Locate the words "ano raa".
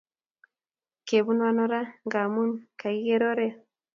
1.49-1.93